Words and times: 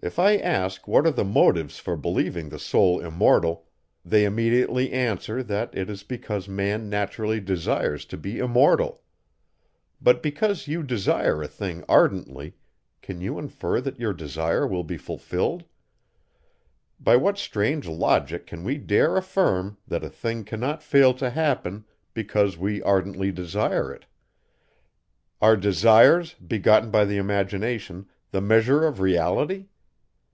If 0.00 0.20
I 0.20 0.36
ask, 0.36 0.86
what 0.86 1.06
are 1.06 1.10
the 1.10 1.24
motives 1.24 1.80
for 1.80 1.96
believing 1.96 2.48
the 2.50 2.58
soul 2.60 3.00
immortal, 3.00 3.66
they 4.04 4.24
immediately 4.24 4.92
answer, 4.92 5.42
that 5.42 5.76
it 5.76 5.90
is 5.90 6.04
because 6.04 6.48
man 6.48 6.88
naturally 6.88 7.40
desires 7.40 8.04
to 8.06 8.16
be 8.16 8.38
immortal: 8.38 9.02
but, 10.00 10.22
because 10.22 10.68
you 10.68 10.84
desire 10.84 11.42
a 11.42 11.48
thing 11.48 11.82
ardently, 11.88 12.54
can 13.02 13.20
you 13.20 13.40
infer 13.40 13.80
that 13.80 13.98
your 13.98 14.12
desire 14.14 14.68
will 14.68 14.84
be 14.84 14.96
fulfilled? 14.96 15.64
By 17.00 17.16
what 17.16 17.36
strange 17.36 17.88
logic 17.88 18.46
can 18.46 18.62
we 18.62 18.78
dare 18.78 19.16
affirm, 19.16 19.78
that 19.88 20.04
a 20.04 20.08
thing 20.10 20.44
cannot 20.44 20.80
fail 20.80 21.12
to 21.14 21.28
happen, 21.30 21.84
because 22.14 22.56
we 22.56 22.80
ardently 22.84 23.32
desire 23.32 23.92
it? 23.92 24.06
Are 25.42 25.56
desires, 25.56 26.34
begotten 26.34 26.92
by 26.92 27.04
the 27.04 27.16
imagination, 27.16 28.06
the 28.30 28.40
measure 28.40 28.86
of 28.86 29.00
reality? 29.00 29.66